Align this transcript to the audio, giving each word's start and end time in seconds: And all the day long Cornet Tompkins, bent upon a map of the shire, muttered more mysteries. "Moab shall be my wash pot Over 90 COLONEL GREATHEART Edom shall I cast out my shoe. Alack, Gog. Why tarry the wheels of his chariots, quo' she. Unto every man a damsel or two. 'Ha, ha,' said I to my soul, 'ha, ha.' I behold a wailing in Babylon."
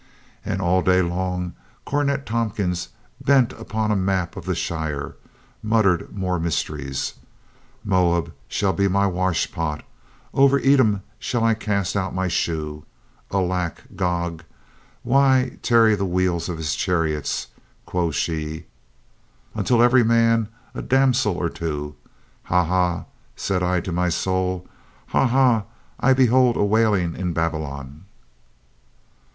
And 0.43 0.63
all 0.63 0.81
the 0.81 0.93
day 0.93 1.01
long 1.03 1.53
Cornet 1.85 2.25
Tompkins, 2.25 2.89
bent 3.23 3.53
upon 3.53 3.91
a 3.91 3.95
map 3.95 4.35
of 4.35 4.45
the 4.45 4.55
shire, 4.55 5.15
muttered 5.61 6.11
more 6.17 6.39
mysteries. 6.39 7.13
"Moab 7.83 8.33
shall 8.47 8.73
be 8.73 8.87
my 8.87 9.05
wash 9.05 9.51
pot 9.51 9.83
Over 10.33 10.55
90 10.57 10.57
COLONEL 10.57 10.57
GREATHEART 10.57 10.73
Edom 10.97 11.03
shall 11.19 11.43
I 11.43 11.53
cast 11.53 11.95
out 11.95 12.15
my 12.15 12.27
shoe. 12.27 12.83
Alack, 13.31 13.83
Gog. 13.95 14.43
Why 15.03 15.59
tarry 15.61 15.93
the 15.93 16.03
wheels 16.07 16.49
of 16.49 16.57
his 16.57 16.73
chariots, 16.73 17.49
quo' 17.85 18.09
she. 18.09 18.65
Unto 19.53 19.83
every 19.83 20.03
man 20.03 20.49
a 20.73 20.81
damsel 20.81 21.37
or 21.37 21.47
two. 21.51 21.95
'Ha, 22.45 22.65
ha,' 22.65 23.05
said 23.35 23.61
I 23.61 23.79
to 23.81 23.91
my 23.91 24.09
soul, 24.09 24.67
'ha, 25.09 25.27
ha.' 25.27 25.65
I 25.99 26.13
behold 26.15 26.57
a 26.57 26.63
wailing 26.65 27.15
in 27.15 27.33
Babylon." 27.33 28.05